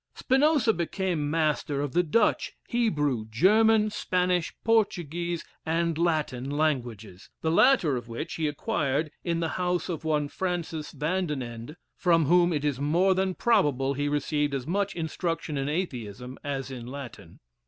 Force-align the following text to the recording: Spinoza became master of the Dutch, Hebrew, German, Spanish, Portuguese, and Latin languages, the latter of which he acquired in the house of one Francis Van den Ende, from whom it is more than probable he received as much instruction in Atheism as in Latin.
Spinoza 0.15 0.73
became 0.73 1.29
master 1.29 1.79
of 1.79 1.91
the 1.93 2.01
Dutch, 2.01 2.53
Hebrew, 2.67 3.25
German, 3.29 3.91
Spanish, 3.91 4.51
Portuguese, 4.63 5.45
and 5.63 5.95
Latin 5.95 6.49
languages, 6.49 7.29
the 7.43 7.51
latter 7.51 7.97
of 7.97 8.07
which 8.07 8.33
he 8.33 8.47
acquired 8.47 9.11
in 9.23 9.41
the 9.41 9.49
house 9.61 9.89
of 9.89 10.03
one 10.03 10.27
Francis 10.27 10.91
Van 10.91 11.27
den 11.27 11.43
Ende, 11.43 11.75
from 11.95 12.25
whom 12.25 12.51
it 12.51 12.65
is 12.65 12.79
more 12.79 13.13
than 13.13 13.35
probable 13.35 13.93
he 13.93 14.09
received 14.09 14.55
as 14.55 14.65
much 14.65 14.95
instruction 14.95 15.55
in 15.55 15.69
Atheism 15.69 16.39
as 16.43 16.71
in 16.71 16.87
Latin. 16.87 17.39